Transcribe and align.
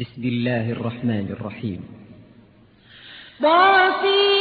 بسم 0.00 0.24
الله 0.24 0.70
الرحمن 0.70 1.26
الرحيم. 1.30 1.80
طاسين 3.42 4.39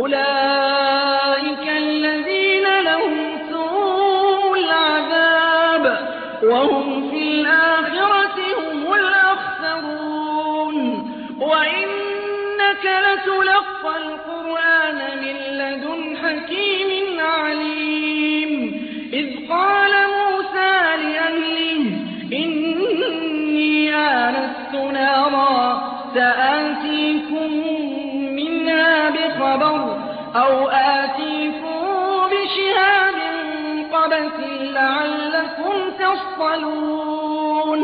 أولئك 0.00 1.66
الذين 1.68 2.66
لهم 2.84 3.38
سوء 3.50 4.58
العذاب 4.64 5.84
وهم 6.42 6.99
أو 30.36 30.68
آتيكم 30.68 31.80
بشهاد 32.30 33.18
قبس 33.92 34.38
لعلكم 34.60 35.72
تصطلون. 35.98 37.82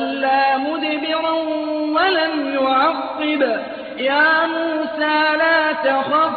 ولا 0.00 0.58
مدبرا 0.58 1.32
ولم 1.96 2.34
يعقب. 2.54 3.42
يا 3.96 4.46
موسى 4.46 5.36
لا 5.38 5.72
تخف 5.72 6.32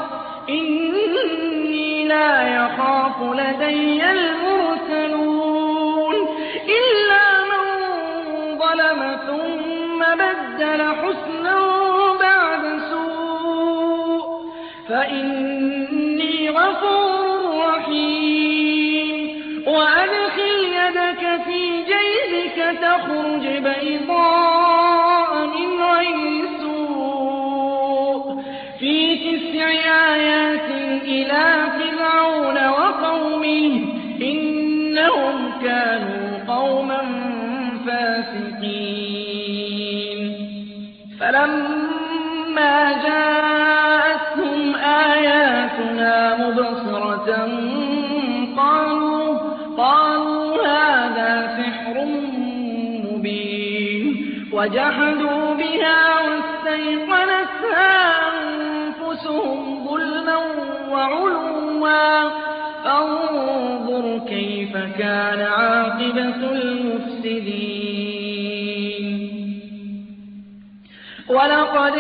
إني 0.50 2.08
لا 2.08 2.48
يخاف 2.48 3.22
لدي 3.22 4.04
المرسلون. 4.12 6.16
إلا 6.80 7.26
من 7.52 7.66
ظلم 8.58 9.02
ثم 9.28 10.00
بدل 10.16 10.82
حسنا 11.02 11.60
بعد 12.20 12.64
سوء 12.90 14.24
فإني 14.90 15.39
قالوا 48.58 49.38
قالوا 49.78 50.68
هذا 50.68 51.48
سحر 51.58 52.06
مبين 53.06 54.04
وجحدوا 54.54 55.54
بها 55.54 56.00
واستيقنتها 56.26 57.98
أنفسهم 58.32 59.88
ظلما 59.88 60.38
وعلوا 60.92 61.50
فانظر 62.90 64.20
كيف 64.28 64.74
كان 64.78 65.42
عاقبة 65.42 66.52
المفسدين. 66.52 67.90
ولقد 71.30 71.94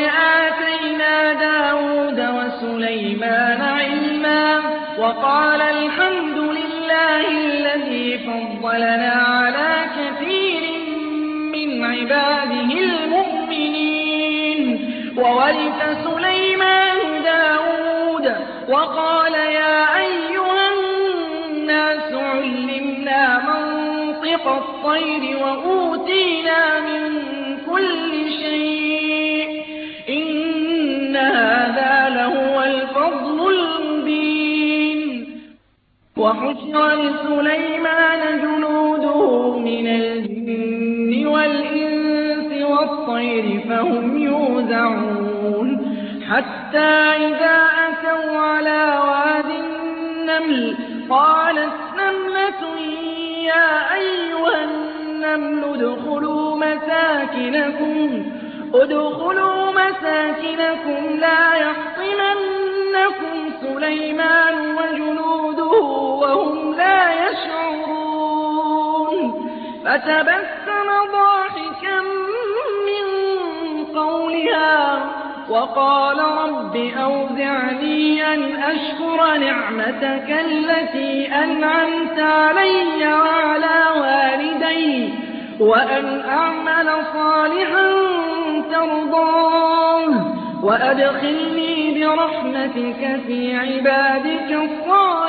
آتينا 0.43 1.33
داود 1.33 2.19
وسليمان 2.19 3.61
علما 3.61 4.08
وقال 4.99 5.61
الحمد 5.61 6.37
لله 6.37 7.27
الذي 7.27 8.17
فضلنا 8.17 9.11
على 9.11 9.85
كثير 9.97 10.61
من 11.53 11.69
عباده 11.83 12.71
المؤمنين. 12.87 14.59
وورث 15.17 15.79
سليمان 16.03 16.97
داود 17.23 18.35
وقال 18.69 19.33
يا 19.33 19.97
أيها 19.97 20.69
الناس 20.73 22.13
علمنا 22.13 23.23
منطق 23.49 24.45
الطير 24.47 25.23
وأوتينا 25.43 26.79
من 26.79 27.01
كل 27.69 28.11
شيء 28.39 28.48
وحشر 36.19 36.87
لسليمان 37.01 38.21
جنوده 38.41 39.57
من 39.57 39.87
الجن 39.87 41.27
والإنس 41.27 42.51
والطير 42.69 43.45
فهم 43.69 44.17
يوزعون. 44.17 45.69
حتى 46.29 46.89
إذا 47.27 47.57
أتوا 47.87 48.37
على 48.39 48.81
واد 49.07 49.49
النمل 49.63 50.77
قالت 51.09 51.77
نملة 51.99 52.61
يا 53.43 53.69
أيها 53.95 54.63
النمل 54.63 55.63
ادخلوا 55.63 56.55
مساكنكم 56.57 58.23
ادخلوا 58.73 59.71
مساكنكم 59.71 60.99
لا 61.19 61.43
يحطمنكم 61.55 63.35
سليمان 63.61 64.55
وجنوده 64.77 65.78
وهم 66.29 66.73
لا 66.73 67.29
يشعرون. 67.29 67.69
فتبسم 69.85 70.89
ضاحكا 71.11 72.01
من 72.87 73.05
قولها 73.95 75.09
وقال 75.49 76.19
رب 76.19 76.75
أوزعني 76.75 78.33
أن 78.33 78.55
أشكر 78.55 79.37
نعمتك 79.37 80.29
التي 80.29 81.27
أنعمت 81.27 82.19
علي 82.19 83.13
وعلى 83.13 83.85
والدي 84.01 85.13
وأن 85.59 86.21
أعمل 86.29 86.89
صالحا 87.13 87.91
ترضاه 88.71 90.09
وأدخلني 90.63 91.99
برحمتك 91.99 93.21
في 93.27 93.55
عبادك 93.55 94.51
الصالحين. 94.51 95.28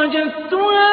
وجدتها 0.00 0.89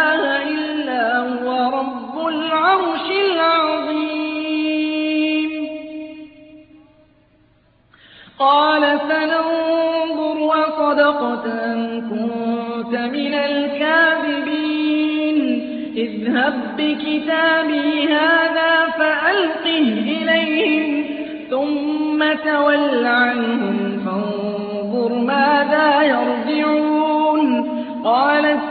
إله 0.00 0.42
إلا 0.42 1.18
هو 1.18 1.48
رب 1.78 2.28
العرش 2.28 3.10
العظيم. 3.32 4.10
قال 8.38 9.00
سننظر 9.08 10.38
وصدقت 10.38 11.46
أن 11.46 12.00
كنت 12.10 12.94
من 12.96 13.34
الكاذبين. 13.34 14.60
اذهب 15.96 16.54
بكتابي 16.76 18.14
هذا 18.14 18.86
فألقه 18.98 19.86
إليهم 20.18 21.04
ثم 21.50 22.20
تول 22.50 23.06
عنهم 23.06 23.76
فانظر 24.04 25.14
ماذا 25.14 26.02
يرجعون. 26.02 27.70
قالت 28.04 28.69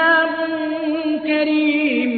كتاب 0.00 0.36
كريم. 1.26 2.10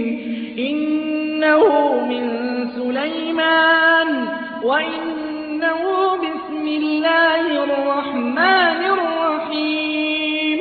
إنه 0.58 1.64
من 2.06 2.26
سليمان 2.68 4.28
وإنه 4.62 5.82
بسم 6.16 6.66
الله 6.66 7.64
الرحمن 7.64 8.80
الرحيم. 8.96 10.60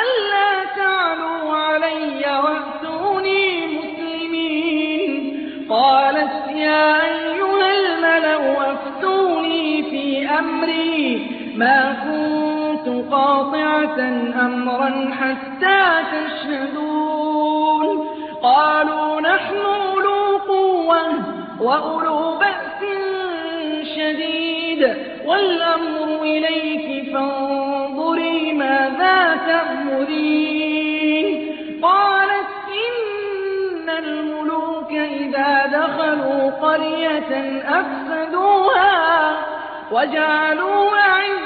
ألا 0.00 0.50
تعلوا 0.76 1.52
علي 1.52 2.22
وأتوني 2.44 3.66
مسلمين. 3.66 5.12
قالت 5.70 6.56
يا 6.56 6.86
أيها 7.04 7.68
الملأ 7.78 8.72
أفتوني 8.72 9.82
في 9.82 10.28
أمري. 10.38 11.26
ما 11.56 11.83
أمرا 14.40 15.10
حتى 15.20 15.84
تشهدون 16.12 18.08
قالوا 18.42 19.20
نحن 19.20 19.56
أولو 19.56 20.36
قوة 20.36 21.02
وأولو 21.60 22.38
بأس 22.38 22.80
شديد 23.96 24.96
والأمر 25.26 26.22
إليك 26.22 27.12
فانظري 27.14 28.52
ماذا 28.52 29.36
تأمرين 29.46 31.26
قالت 31.82 32.48
إن 32.86 33.88
الملوك 33.90 34.92
إذا 34.92 35.66
دخلوا 35.66 36.50
قرية 36.50 37.62
أفسدوها 37.68 39.36
وجعلوا 39.92 40.90
أعزة 40.98 41.43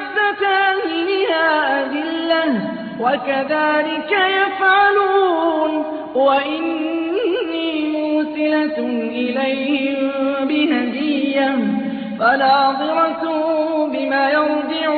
وكذلك 3.00 4.12
يفعلون 4.12 5.72
وإني 6.14 7.88
موسلة 7.98 8.78
إليهم 9.22 10.10
بهدية 10.48 11.56
فناظرة 12.20 13.24
بما 13.92 14.30
يرجع 14.30 14.90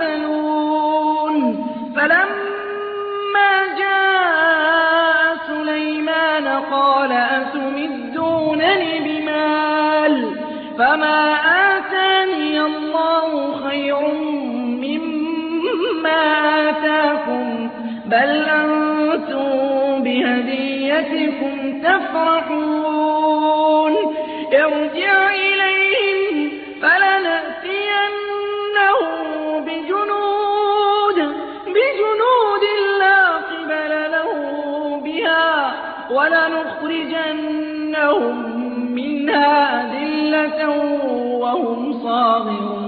المرسلون. 0.00 1.34
فلما 1.96 3.52
جاء 3.78 5.36
سليمان 5.46 6.46
قال 6.70 7.12
أتمدونني 7.12 8.92
بمال؟ 9.00 10.14
فما 10.78 11.37
بل 18.10 18.30
أنتم 18.48 20.02
بهديتكم 20.02 21.80
تفرحون 21.82 23.14
ارجع 24.54 25.30
إليهم 25.30 26.50
فلنأتينهم 26.82 28.18
بجنود 31.66 32.64
لا 32.98 33.22
قبل 33.36 33.92
لهم 34.10 35.00
بها 35.00 35.74
ولنخرجنهم 36.10 37.24
منها 38.94 39.82
أذلة 39.82 40.60
وهم 41.38 41.92
صاغرون 41.92 42.87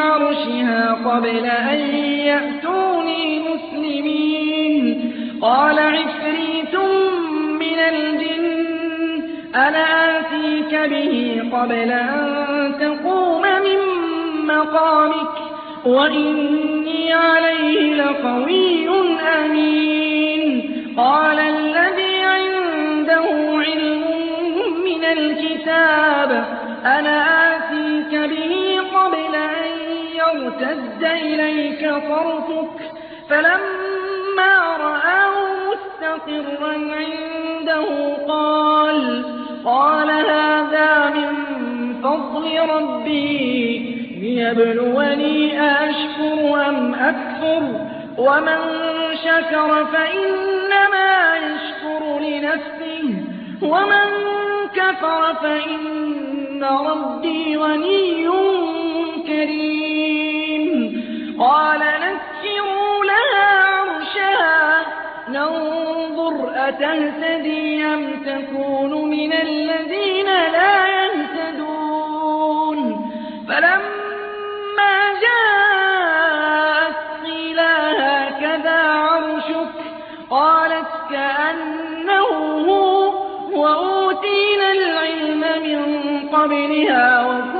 بعرشها 0.00 0.92
قبل 0.92 1.46
أن 1.46 1.80
يأتوني 2.30 3.40
مسلمين. 3.48 5.12
قال 5.42 5.78
عفريت 5.78 6.74
من 7.60 7.78
الجن 7.78 8.44
أنا 9.54 9.84
آتيك 10.18 10.72
به 10.90 11.42
قبل 11.52 11.90
أن 11.92 12.74
تقوم 12.80 13.42
من 13.42 13.80
مقامك 14.46 15.34
وإني 15.86 17.12
عليه 17.12 17.94
لقوي 17.94 18.88
أمين. 19.44 20.70
قال 20.96 21.38
الذي 21.38 22.16
عنده 22.34 23.26
علم 23.66 24.04
من 24.84 25.04
الكتاب 25.04 26.30
أنا 26.84 27.19
يرتد 30.70 31.04
إليك 31.04 31.80
طرفك 32.08 32.78
فلما 33.28 34.76
رآه 34.76 35.34
مستقرا 35.70 36.72
عند 36.72 37.50
عِندَهُ 37.60 38.16
قَالَ 38.28 39.24
قَالَ 39.64 40.10
هَٰذَا 40.10 41.10
مِن 41.10 41.32
فَضْلِ 42.02 42.44
رَبِّي 42.70 43.78
لِيَبْلُوَنِي 44.20 45.60
أَأَشْكُرُ 45.60 46.68
أَمْ 46.68 46.94
أَكْفُرُ 46.94 47.60
ۖ؟ 47.60 48.18
وَمَن 48.18 48.60
شَكَرَ 49.24 49.84
فَإِنَّمَا 49.84 51.36
يَشْكُرُ 51.36 52.02
لِنَفْسِهِ 52.20 53.04
ۖ 53.60 53.62
وَمَن 53.62 54.08
كَفَرَ 54.74 55.34
فَإِنَّ 55.42 56.64
رَبِّي 56.64 57.56
غَنِيٌّ 57.56 58.28
كَرِيمٌ. 59.26 59.89
قَالَ 61.40 61.78
نَكِّرُوا 61.80 63.04
لَهَا 63.04 63.48
عَرْشَهَا 63.74 64.84
نَنظُرْ 65.28 66.50
أَتَهْتَدِي 66.68 67.84
أَمْ 67.84 68.24
تَكُونُ 68.24 68.92
مِنَ 69.10 69.32
الَّذِينَ 69.32 70.26
لَا 70.26 70.76
يَهْتَدُونَ؟ 70.96 72.78
فَلَمَّا 73.48 74.96
جَاءَتْ 75.26 76.96
قِيلَ 77.24 77.60
هَٰكَذَا 78.00 78.80
عَرْشُكِ 78.80 79.74
ۖ؟ 79.80 79.84
قَالَتْ 80.30 80.90
كَأَنَّهُ 81.10 82.28
هُوَ 82.68 83.10
ۚ. 83.10 83.14
وَأُوتِينَا 83.60 84.68
الْعِلْمَ 84.72 85.42
مِن 85.66 85.80
قَبْلِهَا 86.28 87.26
وَكُنَّا 87.26 87.59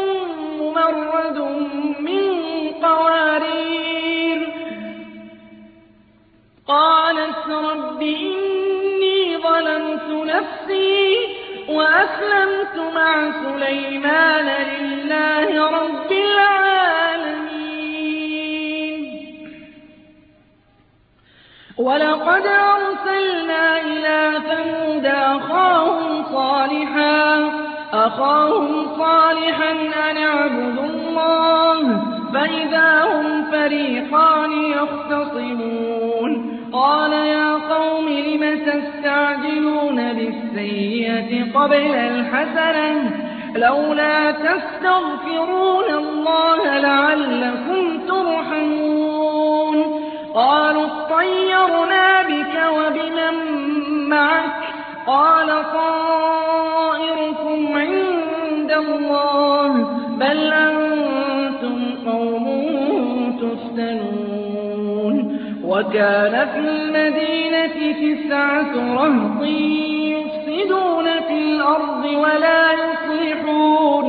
مُّمَرَّدٌ 0.89 1.37
مِّن 1.99 2.25
قَوَارِيرَ 2.83 4.39
قَالَتْ 6.67 7.47
رَبِّ 7.47 8.01
إِنِّي 8.01 9.37
ظَلَمْتُ 9.37 10.07
نَفْسِي 10.33 11.17
وَأَسْلَمْتُ 11.69 12.75
مَعَ 12.95 13.31
سُلَيْمَانَ 13.43 14.47
لِلَّهِ 14.73 15.49
رَبِّ 15.77 16.11
الْعَالَمِينَ 16.11 17.41
وَلَقَدْ 21.77 22.45
أَرْسَلْنَا 22.47 23.81
إِلَىٰ 23.81 24.41
ثَمُودَ 24.49 25.05
أَخَاهُمْ 25.05 26.23
صَالِحًا 26.33 27.70
أَنِ 30.11 30.17
اعْبُدُوا 30.17 30.83
اللَّهَ 30.83 32.01
فَإِذَا 32.33 33.03
هُمْ 33.03 33.43
فَرِيقَانِ 33.51 34.51
يَخْتَصِمُونَ. 34.51 36.31
قَالَ 36.73 37.13
يَا 37.13 37.53
قَوْمِ 37.53 38.09
لِمَ 38.09 38.59
تَسْتَعْجِلُونَ 38.65 40.13
بِالسَّيِّئَةِ 40.13 41.51
قَبْلَ 41.53 41.95
الْحَسَنَةِ 41.95 43.09
ۖ؟ 43.09 43.13
لَوْلَا 43.57 44.31
تَسْتَغْفِرُونَ 44.31 45.89
اللَّهَ 45.93 46.79
لَعَلَّكُمْ 46.79 48.07
تُرْحَمُونَ. 48.07 49.75
قَالُوا 50.35 50.85
اطَّيَّرْنَا 50.85 52.21
بِكَ 52.21 52.55
وَبِمَن 52.77 53.35
مَّعَكَ 54.09 54.61
ۚ؟ 54.61 54.73
قَالَ 55.07 55.47
طَائِرُكُمْ 55.47 56.00
بَلْ 60.21 60.53
أَنتُمْ 60.53 61.77
قَوْمٌ 62.05 62.45
تُفْتَنُونَ 63.41 65.15
وَكَانَ 65.63 66.35
فِي 66.53 66.59
الْمَدِينَةِ 66.59 67.75
تِسْعَةُ 68.03 68.73
رَهْطٍ 69.01 69.41
يُفْسِدُونَ 70.15 71.07
فِي 71.27 71.33
الْأَرْضِ 71.33 72.03
وَلَا 72.05 72.63
يُصْلِحُونَ 72.83 74.07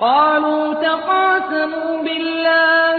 قَالُوا 0.00 0.74
تَقَاسَمُوا 0.74 2.02
بِاللَّهِ 2.04 2.96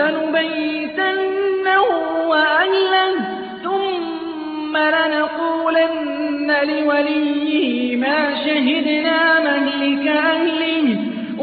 لَنُبَيِّتَنَّهُ 0.00 1.84
وَأَهْلَهُ 2.32 3.12
ثُمَّ 3.64 4.74
لَنَقُولَنَّ 4.96 6.48
لِوَلِيِّهِ 6.70 7.96
مَا 7.96 8.20
شَهِدْنَا 8.44 9.20
مَهْلِكَ 9.40 10.06
أَهْلِهِ 10.08 10.59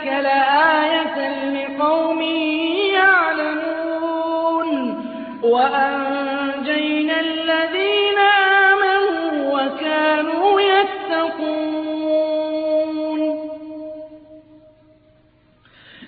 ذَٰلِكَ 0.00 0.06
لَآيَةً 0.06 1.18
لِّقَوْمٍ 1.50 2.20
يَعْلَمُونَ 2.94 4.68
وَأَنجَيْنَا 5.42 7.20
الَّذِينَ 7.20 8.18
آمَنُوا 8.70 9.30
وَكَانُوا 9.54 10.60
يَتَّقُونَ 10.60 11.60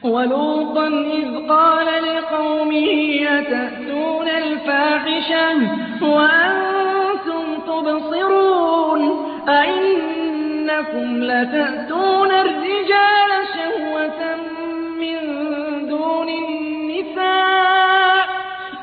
وَلُوطًا 0.05 0.87
إِذْ 0.89 1.49
قَالَ 1.49 1.87
لِقَوْمِهِ 2.17 2.91
أَتَأْتُونَ 3.39 4.29
الْفَاحِشَةَ 4.29 5.53
وَأَنتُمْ 6.03 7.45
تُبْصِرُونَ 7.67 9.01
أَئِنَّكُمْ 9.49 11.07
لَتَأْتُونَ 11.25 12.31
الرِّجَالَ 12.31 12.62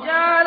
وجعل 0.00 0.46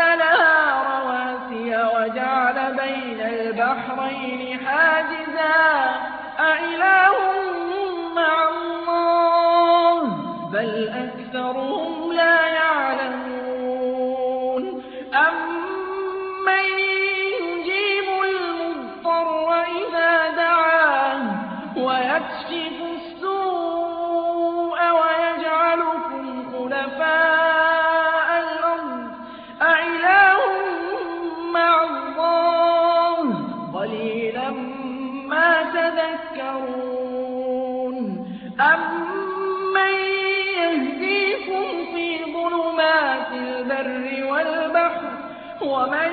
ومن 45.64 46.12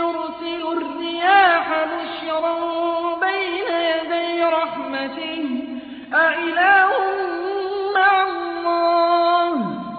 يرسل 0.00 0.62
الرياح 0.72 1.66
بشرا 1.84 2.56
بين 3.20 3.68
يدي 3.68 4.44
رحمته 4.44 5.44
أإله 6.14 6.90
مع 7.94 8.22
الله؟ 8.22 9.52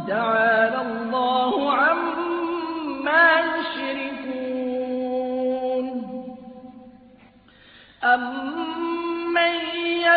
تعالى 0.07 0.81
الله 0.81 1.73
عما 1.73 3.39
يشركون. 3.39 4.07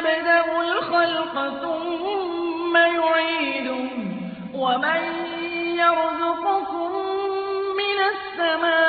يَبْدَأُ 0.00 0.60
الْخَلْقَ 0.60 1.34
ثُمَّ 1.62 2.76
يُعِيدُهُ؟ 2.76 3.90
وَمَن 4.54 5.02
يَرْزُقُكُم 5.84 7.09
السَّمَاءِ 8.39 8.88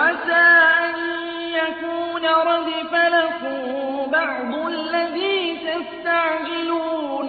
عَسَىٰ 0.00 0.48
أَن 0.84 0.94
يَكُونَ 1.60 2.24
رَدِفَ 2.26 2.92
لَكُم 2.94 3.58
بَعْضُ 4.10 4.54
الَّذِي 4.54 5.56
تَسْتَعْجِلُونَ 5.66 7.28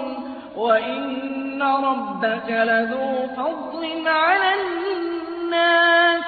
وَإِنَّ 0.56 1.62
رَبَّكَ 1.64 2.50
لَذُو 2.50 3.28
فَضْلٍ 3.38 4.08
عَلَى 4.08 4.50
النَّاسِ 4.62 6.24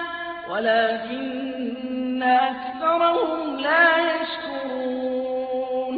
وَلَٰكِنَّ 0.51 2.23
أَكْثَرَهُمْ 2.23 3.55
لَا 3.59 3.87
يَشْكُرُونَ. 4.11 5.95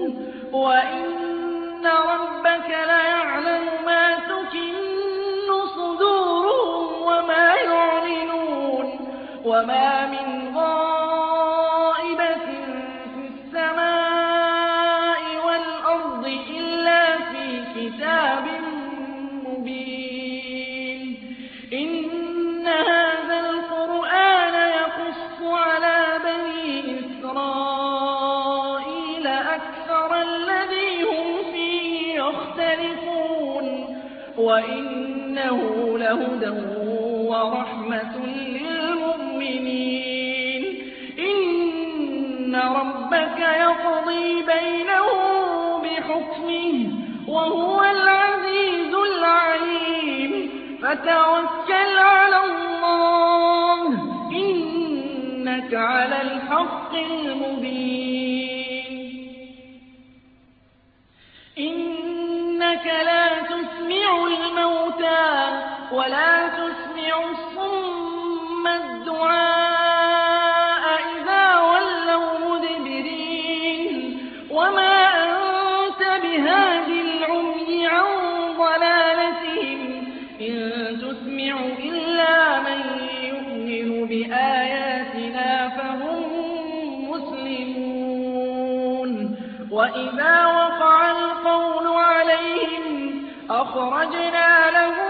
وَإِنَّ 0.54 1.86
رَبَّكَ 2.14 2.70
لَيَعْلَمُ 2.94 3.66
مَا 3.86 4.06
تُكِنُّ 4.32 5.50
صُدُورُهُمْ 5.78 6.86
وَمَا 7.10 7.48
يُعْلِنُونَ 7.72 8.88
وَمَا 9.46 10.06
مِنْ 10.06 10.35
وَإِنَّهُ 34.46 35.60
لَهُدًى 35.98 36.54
وَرَحْمَةٌ 37.32 38.16
لِّلْمُؤْمِنِينَ 38.58 39.74
إِنَّ 41.20 42.54
رَبَّكَ 42.56 43.40
يَقْضِي 43.66 44.28
بَيْنَهُم 44.54 45.82
بِحُكْمِهِ 45.84 46.76
ۚ 46.92 46.94
وَهُوَ 47.30 47.80
الْعَزِيزُ 47.96 48.94
الْعَلِيمُ 49.12 50.32
فَتَوَكَّلْ 50.82 51.92
عَلَى 52.14 52.40
اللَّهِ 52.50 53.90
ۖ 53.90 53.98
إِنَّكَ 54.44 55.72
عَلَى 55.74 56.20
الْحَقِّ 56.22 56.75
أَخْرَجْنَا 93.78 94.72
لَهُمْ 94.72 95.05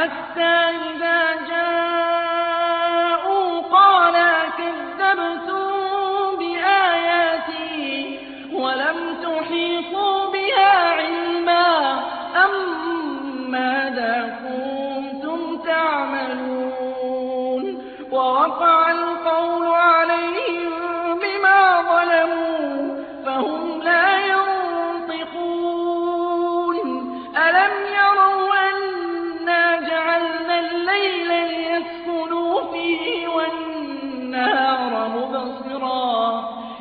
حتى 0.00 0.69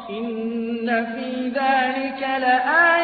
إن 0.10 1.06
في 1.06 1.48
ذلك 1.48 2.22
لآية 2.22 2.99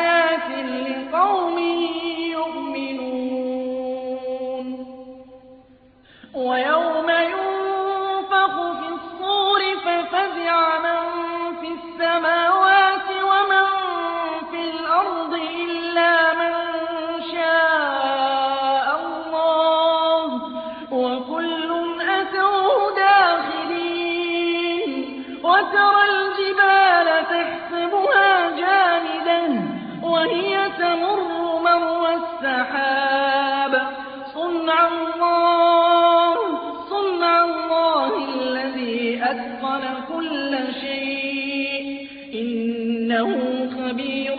إِنَّهُ 43.21 43.69
خَبِيرٌ 43.69 44.36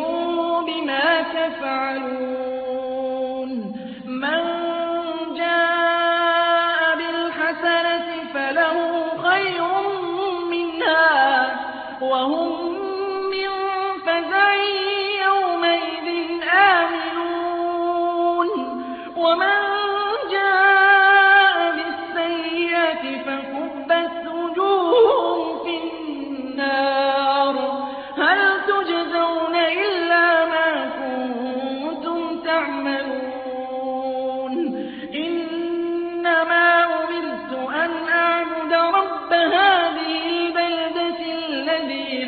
بِمَا 0.67 1.23
تَفْعَلُونَ. 1.23 2.26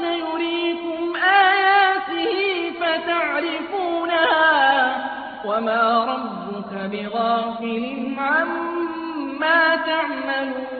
سَيُرِيكُمْ 0.00 1.16
آيَاتِهِ 1.16 2.38
فَتَعْرِفُونَهَا 2.80 4.48
ۚ 4.98 5.00
وَمَا 5.46 6.04
رَبُّكَ 6.04 6.72
بِغَافِلٍ 6.92 7.84
عَمَّا 8.18 9.76
تَعْمَلُونَ 9.76 10.79